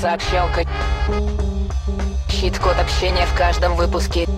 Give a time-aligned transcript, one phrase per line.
[0.00, 0.64] Сообщалка.
[2.28, 4.28] Хит-код общения в каждом выпуске.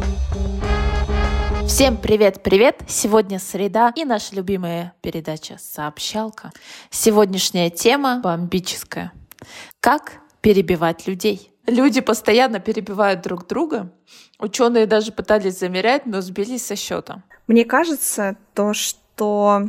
[1.66, 2.80] Всем привет-привет!
[2.88, 6.50] Сегодня среда и наша любимая передача «Сообщалка».
[6.88, 9.12] Сегодняшняя тема бомбическая.
[9.80, 11.52] Как перебивать людей?
[11.66, 13.92] Люди постоянно перебивают друг друга.
[14.38, 17.22] Ученые даже пытались замерять, но сбились со счета.
[17.46, 19.68] Мне кажется, то, что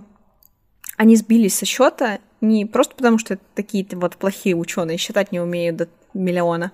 [0.96, 5.40] они сбились со счета не просто потому, что это такие-то вот плохие ученые считать не
[5.40, 6.72] умеют до миллиона,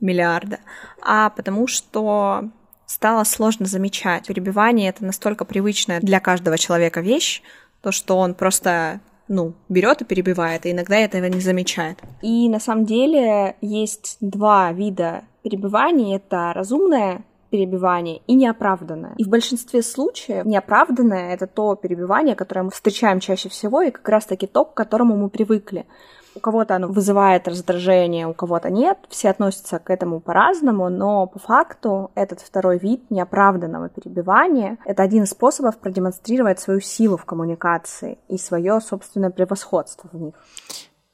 [0.00, 0.58] миллиарда,
[1.00, 2.50] а потому что
[2.86, 4.26] стало сложно замечать.
[4.26, 7.42] Перебивание— это настолько привычная для каждого человека вещь,
[7.80, 11.98] то, что он просто ну, берет и перебивает, и иногда этого не замечает.
[12.20, 16.16] И на самом деле есть два вида перебивания.
[16.16, 19.14] Это разумное перебивание и неоправданное.
[19.16, 24.08] И в большинстве случаев неоправданное— это то перебивание, которое мы встречаем чаще всего, и как
[24.08, 25.86] раз-таки то, к которому мы привыкли.
[26.34, 28.98] У кого-то оно вызывает раздражение, у кого-то нет.
[29.08, 35.22] Все относятся к этому по-разному, но по факту этот второй вид неоправданного перебивания— это один
[35.22, 40.34] из способов продемонстрировать свою силу в коммуникации и свое собственное превосходство в них.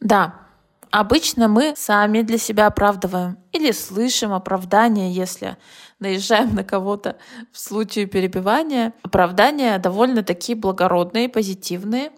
[0.00, 0.36] Да,
[0.90, 5.56] Обычно мы сами для себя оправдываем или слышим оправдание, если
[6.00, 7.16] наезжаем на кого-то
[7.52, 8.92] в случае перебивания.
[9.02, 12.10] Оправдания довольно такие благородные, позитивные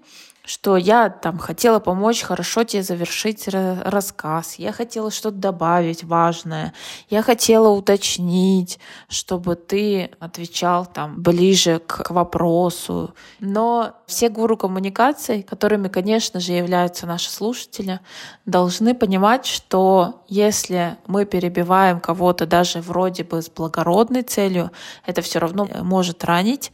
[0.45, 6.75] что я там хотела помочь хорошо тебе завершить рассказ, я хотела что-то добавить важное,
[7.09, 13.15] я хотела уточнить, чтобы ты отвечал там ближе к, к вопросу.
[13.39, 18.01] Но все гуру коммуникаций, которыми, конечно же, являются наши слушатели,
[18.45, 24.73] должны понимать, что если мы перебиваем кого-то даже вроде бы с благородной целью,
[25.07, 26.73] это все равно может ранить.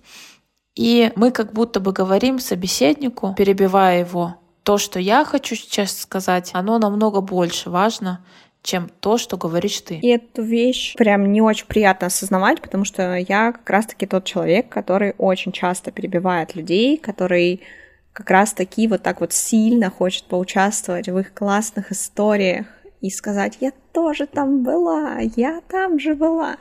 [0.78, 6.50] И мы как будто бы говорим собеседнику, перебивая его, то, что я хочу сейчас сказать,
[6.54, 8.24] оно намного больше важно,
[8.62, 9.96] чем то, что говоришь ты.
[9.96, 14.68] И эту вещь прям не очень приятно осознавать, потому что я как раз-таки тот человек,
[14.68, 17.60] который очень часто перебивает людей, который
[18.12, 22.66] как раз-таки вот так вот сильно хочет поучаствовать в их классных историях
[23.00, 26.56] и сказать, я тоже там была, я там же была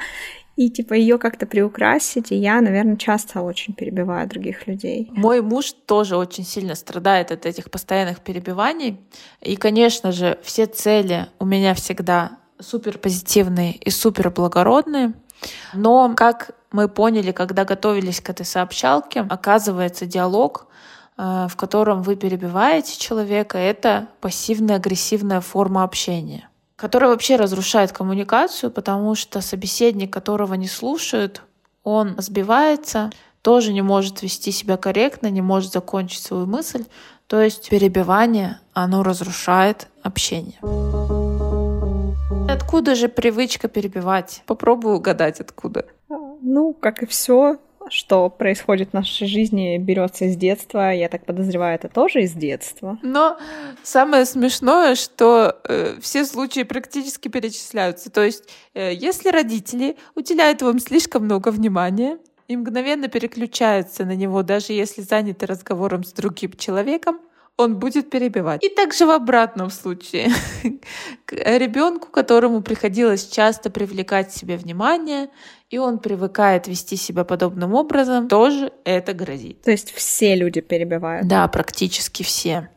[0.58, 5.08] и типа ее как-то приукрасить, и я, наверное, часто очень перебиваю других людей.
[5.12, 9.00] Мой муж тоже очень сильно страдает от этих постоянных перебиваний,
[9.40, 15.14] и, конечно же, все цели у меня всегда супер позитивные и супер благородные,
[15.74, 20.68] но как мы поняли, когда готовились к этой сообщалке, оказывается, диалог
[21.20, 26.47] э, в котором вы перебиваете человека, это пассивная агрессивная форма общения
[26.78, 31.42] которая вообще разрушает коммуникацию, потому что собеседник, которого не слушают,
[31.84, 33.10] он сбивается,
[33.42, 36.86] тоже не может вести себя корректно, не может закончить свою мысль.
[37.26, 40.60] То есть перебивание, оно разрушает общение.
[42.48, 44.44] Откуда же привычка перебивать?
[44.46, 45.86] Попробую угадать, откуда.
[46.10, 47.58] Ну, как и все,
[47.90, 50.92] что происходит в нашей жизни, берется из детства.
[50.94, 52.98] Я так подозреваю, это тоже из детства.
[53.02, 53.38] Но
[53.84, 58.10] самое смешное, что э, все случаи практически перечисляются.
[58.10, 58.44] То есть,
[58.74, 65.02] э, если родители уделяют вам слишком много внимания и мгновенно переключаются на него, даже если
[65.02, 67.20] заняты разговором с другим человеком,
[67.58, 68.64] он будет перебивать.
[68.64, 70.30] И также в обратном случае.
[71.26, 75.30] К ребенку, которому приходилось часто привлекать себе внимание,
[75.70, 79.62] и он привыкает вести себя подобным образом, тоже это грозит.
[79.64, 81.28] То есть все люди перебивают?
[81.28, 82.70] Да, практически все.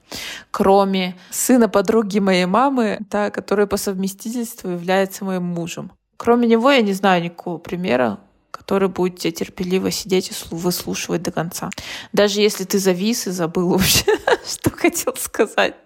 [0.50, 5.92] Кроме сына подруги моей мамы, та, который по совместительству является моим мужем.
[6.16, 8.18] Кроме него я не знаю никакого примера,
[8.50, 11.70] который будет тебя терпеливо сидеть и выслушивать до конца.
[12.12, 14.04] Даже если ты завис и забыл вообще,
[14.44, 15.76] что хотел сказать.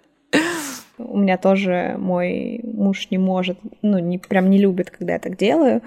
[0.97, 5.37] У меня тоже мой муж не может, ну, не, прям не любит, когда я так
[5.37, 5.83] делаю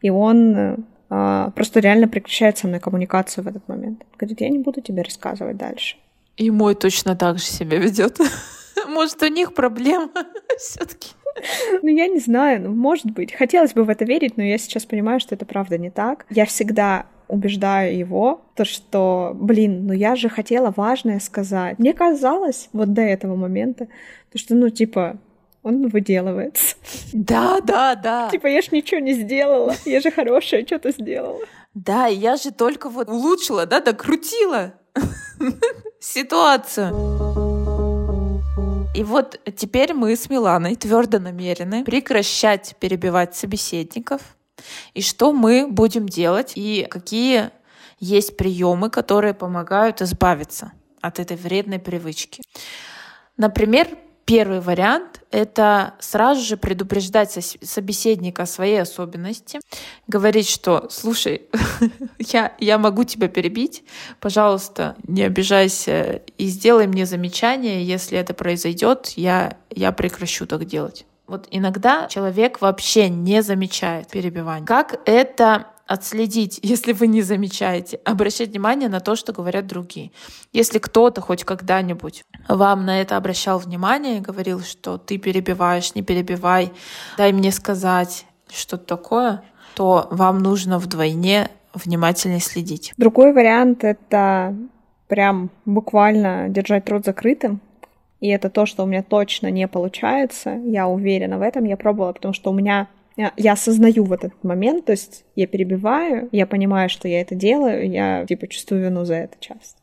[0.00, 4.02] и он а, просто реально прекращает со мной коммуникацию в этот момент.
[4.18, 5.96] Говорит, я не буду тебе рассказывать дальше.
[6.36, 8.18] И мой точно так же себя ведет.
[8.88, 10.10] Может, у них проблема
[10.58, 11.10] все-таки.
[11.82, 13.32] Ну, я не знаю, ну, может быть.
[13.32, 16.26] Хотелось бы в это верить, но я сейчас понимаю, что это правда не так.
[16.28, 21.78] Я всегда убеждаю его, то что, блин, ну я же хотела важное сказать.
[21.78, 23.86] Мне казалось вот до этого момента,
[24.32, 25.18] то что, ну, типа,
[25.62, 26.76] он выделывается.
[27.12, 28.28] Да, да, да.
[28.30, 31.40] Типа, я ж ничего не сделала, я же хорошая, что-то сделала.
[31.74, 34.74] Да, я же только вот улучшила, да, докрутила
[36.00, 36.90] ситуацию.
[38.94, 44.20] И вот теперь мы с Миланой твердо намерены прекращать перебивать собеседников.
[44.94, 47.50] И что мы будем делать, и какие
[47.98, 52.42] есть приемы, которые помогают избавиться от этой вредной привычки.
[53.36, 53.88] Например,
[54.30, 59.58] Первый вариант— это сразу же предупреждать собеседника о своей особенности,
[60.06, 61.48] говорить, что «слушай,
[62.20, 63.82] я, я могу тебя перебить,
[64.20, 71.06] пожалуйста, не обижайся и сделай мне замечание, если это произойдет, я, я прекращу так делать».
[71.26, 74.64] Вот иногда человек вообще не замечает перебивание.
[74.64, 80.12] Как это отследить, если вы не замечаете, обращать внимание на то, что говорят другие.
[80.52, 86.02] Если кто-то хоть когда-нибудь вам на это обращал внимание и говорил, что ты перебиваешь, не
[86.02, 86.72] перебивай,
[87.18, 89.42] дай мне сказать что-то такое,
[89.74, 92.92] то вам нужно вдвойне внимательнее следить.
[92.96, 94.56] Другой вариант— это
[95.08, 97.60] прям буквально держать рот закрытым,
[98.20, 100.60] и это то, что у меня точно не получается.
[100.64, 101.64] Я уверена в этом.
[101.64, 106.28] Я пробовала, потому что у меня я осознаю в этот момент, то есть я перебиваю,
[106.32, 109.80] я понимаю, что я это делаю, я типа чувствую вину за это часто.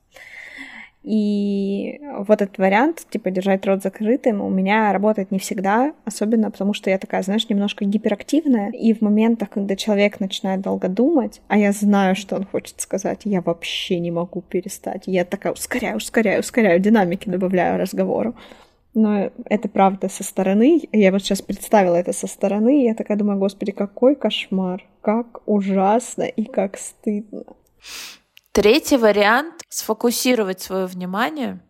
[1.08, 6.74] И вот этот вариант, типа, держать рот закрытым, у меня работает не всегда, особенно потому,
[6.74, 11.58] что я такая, знаешь, немножко гиперактивная, и в моментах, когда человек начинает долго думать, а
[11.58, 15.04] я знаю, что он хочет сказать, я вообще не могу перестать.
[15.06, 18.36] Я такая ускоряю, ускоряю, ускоряю, динамики добавляю разговору
[18.94, 20.82] но это правда со стороны.
[20.92, 25.42] Я вот сейчас представила это со стороны, и я такая думаю, господи, какой кошмар, как
[25.46, 27.44] ужасно и как стыдно.
[28.52, 31.60] Третий вариант— сфокусировать свое внимание—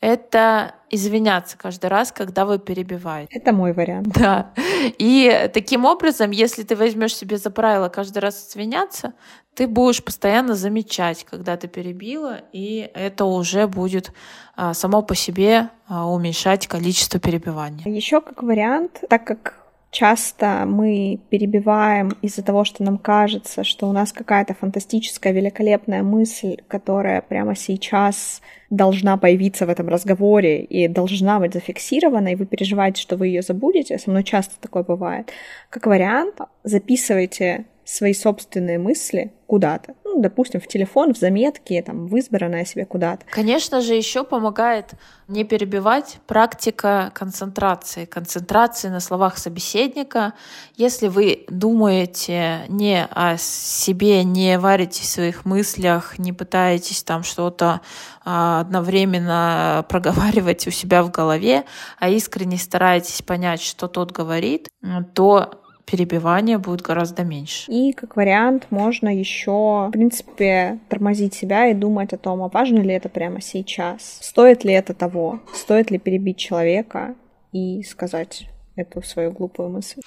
[0.00, 3.34] это извиняться каждый раз, когда вы перебиваете.
[3.34, 4.08] Это мой вариант.
[4.18, 4.52] Да.
[4.98, 9.12] И таким образом, если ты возьмешь себе за правило каждый раз извиняться,
[9.54, 14.12] ты будешь постоянно замечать, когда ты перебила, и это уже будет
[14.54, 17.82] а, само по себе а, уменьшать количество перебиваний.
[17.92, 19.57] Еще как вариант, так как
[19.90, 26.56] часто мы перебиваем из-за того, что нам кажется, что у нас какая-то фантастическая, великолепная мысль,
[26.68, 28.40] которая прямо сейчас
[28.70, 33.42] должна появиться в этом разговоре и должна быть зафиксирована, и вы переживаете, что вы ее
[33.42, 33.98] забудете.
[33.98, 35.32] Со мной часто такое бывает.
[35.70, 39.94] Как вариант, записывайте свои собственные мысли куда-то.
[40.20, 43.24] Допустим, в телефон, в заметки, там, в избранное себе куда-то.
[43.30, 44.92] Конечно же, еще помогает
[45.28, 48.06] не перебивать практика концентрации.
[48.06, 50.32] Концентрации на словах собеседника.
[50.76, 57.80] Если вы думаете не о себе, не варите в своих мыслях, не пытаетесь там что-то
[58.24, 61.64] а, одновременно проговаривать у себя в голове,
[61.98, 64.68] а искренне стараетесь понять, что тот говорит,
[65.14, 67.70] то перебивания будет гораздо меньше.
[67.70, 72.80] И как вариант можно еще, в принципе, тормозить себя и думать о том, а важно
[72.80, 77.14] ли это прямо сейчас, стоит ли это того, стоит ли перебить человека
[77.52, 80.00] и сказать эту свою глупую мысль.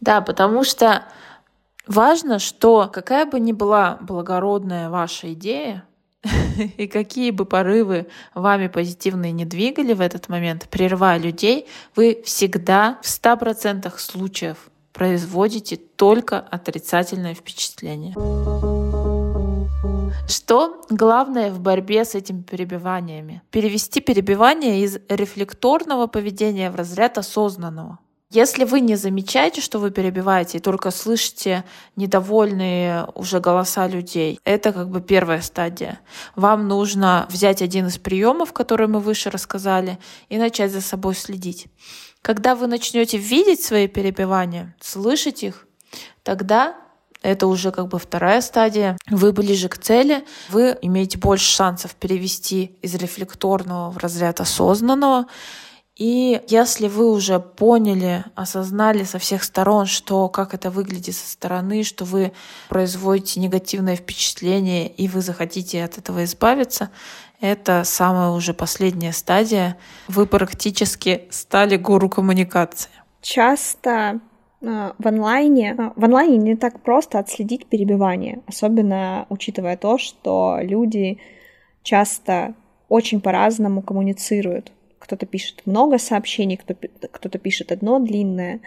[0.00, 1.02] Да, потому что
[1.86, 5.84] важно, что какая бы ни была благородная ваша идея,
[6.78, 12.98] и какие бы порывы вами позитивные не двигали в этот момент, прерывая людей, вы всегда
[13.02, 18.14] в 100% случаев производите только отрицательное впечатление.
[20.26, 23.42] Что главное в борьбе с этими перебиваниями?
[23.50, 27.98] Перевести перебивание из рефлекторного поведения в разряд осознанного.
[28.30, 31.64] Если вы не замечаете, что вы перебиваете, и только слышите
[31.94, 36.00] недовольные уже голоса людей, это как бы первая стадия.
[36.34, 41.66] Вам нужно взять один из приемов, которые мы выше рассказали, и начать за собой следить.
[42.26, 45.64] Когда вы начнете видеть свои перебивания, слышать их,
[46.24, 46.74] тогда
[47.22, 48.98] это уже как бы вторая стадия.
[49.08, 55.26] Вы ближе к цели, вы имеете больше шансов перевести из рефлекторного в разряд осознанного.
[55.94, 61.84] И если вы уже поняли, осознали со всех сторон, что как это выглядит со стороны,
[61.84, 62.32] что вы
[62.68, 66.90] производите негативное впечатление и вы захотите от этого избавиться,
[67.40, 69.76] это самая уже последняя стадия.
[70.08, 72.90] Вы практически стали гуру коммуникации.
[73.20, 74.20] Часто
[74.64, 80.58] а, в онлайне, а, в онлайне не так просто отследить перебивание, особенно учитывая то, что
[80.60, 81.18] люди
[81.82, 82.54] часто
[82.88, 84.72] очень по-разному коммуницируют.
[84.98, 88.60] Кто-то пишет много сообщений, кто-то пишет одно длинное,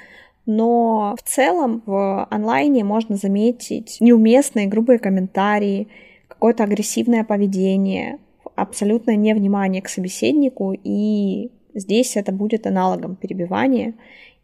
[0.46, 5.88] но в целом в онлайне можно заметить неуместные грубые комментарии,
[6.28, 8.20] какое-то агрессивное поведение,
[8.62, 13.96] абсолютное невнимание к собеседнику, и здесь это будет аналогом перебивания,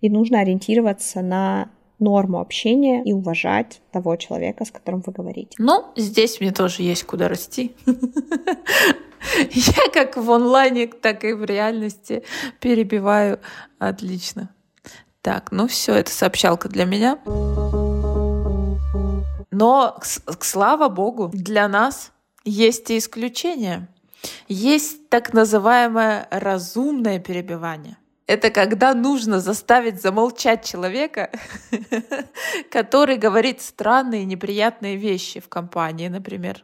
[0.02, 1.70] и нужно ориентироваться на
[2.00, 5.56] норму общения и уважать того человека, с которым вы говорите.
[5.58, 7.76] Ну, здесь мне тоже есть куда расти.
[9.52, 12.24] Я как в онлайне, так и в реальности
[12.60, 13.40] перебиваю
[13.80, 14.50] отлично.
[15.22, 17.18] Так, ну все, это сообщалка для меня.
[19.52, 19.98] Но,
[20.42, 22.12] слава богу, для нас
[22.44, 23.90] есть и исключения.
[24.48, 27.98] Есть так называемое разумное перебивание.
[28.28, 31.30] это когда нужно заставить замолчать человека,
[32.72, 36.64] который говорит странные, неприятные вещи в компании, например.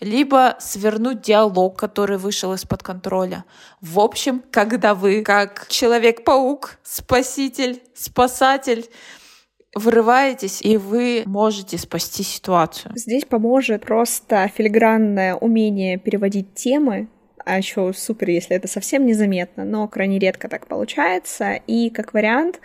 [0.00, 3.44] Либо свернуть диалог, который вышел из-под контроля.
[3.80, 8.88] В общем, когда вы, как Человек-паук, спаситель, спасатель,
[9.74, 12.92] врываетесь, и вы можете спасти ситуацию.
[12.94, 17.08] Здесь поможет просто филигранное умение переводить темы
[17.44, 21.54] а еще супер, если это совсем незаметно, но крайне редко так получается.
[21.66, 22.60] И как вариант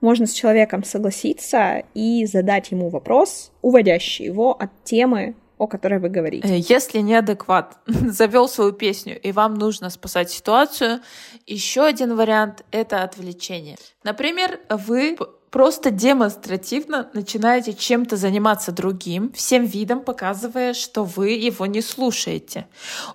[0.00, 6.08] можно с человеком согласиться и задать ему вопрос, уводящий его от темы, о которой вы
[6.08, 6.48] говорите.
[6.48, 11.00] Э, если неадекват завел свою песню, и вам нужно спасать ситуацию,
[11.46, 13.76] еще один вариант— это отвлечение.
[14.02, 15.16] Например, вы
[15.50, 22.66] просто демонстративно начинаете чем-то заниматься другим, всем видом показывая, что вы его не слушаете.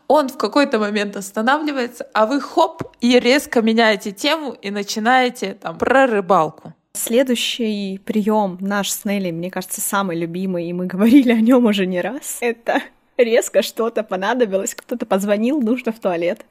[0.07, 5.77] Он в какой-то момент останавливается, а вы хоп и резко меняете тему и начинаете там
[5.77, 6.73] про рыбалку.
[6.97, 11.85] Следующий прием наш с Нелли, мне кажется, самый любимый, и мы говорили о нем уже
[11.85, 12.39] не раз.
[12.41, 12.81] Это
[13.17, 16.43] резко что-то понадобилось, кто-то позвонил, нужно в туалет.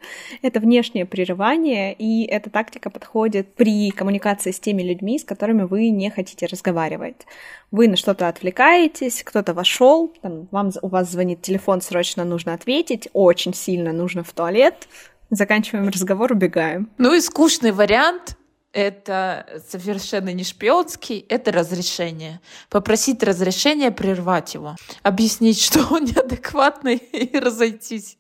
[0.43, 5.89] Это внешнее прерывание, и эта тактика подходит при коммуникации с теми людьми, с которыми вы
[5.91, 7.27] не хотите разговаривать.
[7.73, 13.53] Вы на что-то отвлекаетесь, кто-то вошел, вам, у вас звонит телефон, срочно нужно ответить, очень
[13.53, 14.87] сильно нужно в туалет,
[15.29, 16.89] заканчиваем разговор, убегаем.
[16.99, 18.37] Ну и скучный вариант
[18.77, 22.41] это совершенно не шпионский, это разрешение.
[22.69, 28.19] Попросить разрешения прервать его, объяснить, что он неадекватный и разойтись.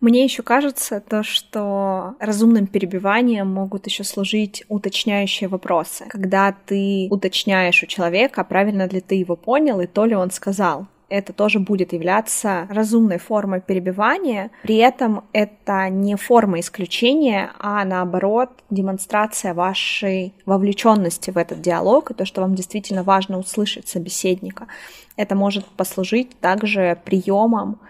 [0.00, 6.06] Мне еще кажется то, что разумным перебиванием могут еще служить уточняющие вопросы.
[6.08, 10.88] Когда ты уточняешь у человека, правильно ли ты его понял и то ли он сказал
[11.08, 14.50] это тоже будет являться разумной формой перебивания.
[14.62, 22.14] При этом это не форма исключения, а наоборот демонстрация вашей вовлеченности в этот диалог и
[22.14, 24.66] то, что вам действительно важно услышать собеседника.
[25.16, 27.80] Это может послужить также приемом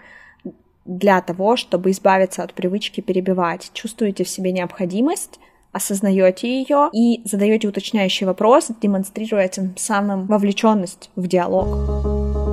[0.85, 3.71] для того, чтобы избавиться от привычки перебивать.
[3.75, 5.39] Чувствуете в себе необходимость
[5.71, 12.48] осознаете ее и задаете уточняющий вопрос, демонстрируя тем самым вовлеченность в диалог.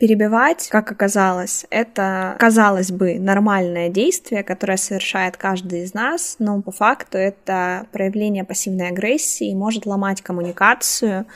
[0.00, 6.70] Перебивать, как оказалось, это, казалось бы, нормальное действие, которое совершает каждый из нас, но по
[6.70, 11.26] факту это проявление пассивной агрессии, может ломать коммуникацию,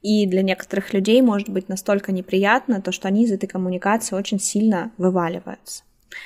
[0.00, 4.40] и для некоторых людей может быть настолько неприятно то, что они из этой коммуникации очень
[4.40, 5.82] сильно вываливаются.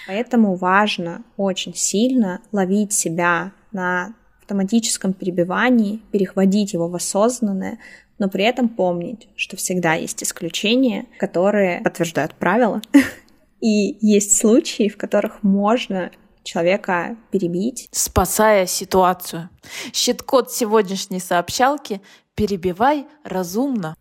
[0.06, 7.80] Поэтому важно очень сильно ловить себя на автоматическом перебивании, перехватить его в осознанное,
[8.18, 12.82] но при этом помнить, что всегда есть исключения, которые подтверждают правила.
[13.60, 16.10] И есть случаи, в которых можно
[16.44, 17.88] человека перебить.
[17.92, 19.50] Спасая ситуацию.
[19.92, 22.00] Щит-код сегодняшней сообщалки
[22.34, 23.96] «Перебивай разумно».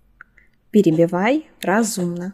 [0.72, 2.34] Перебивай разумно.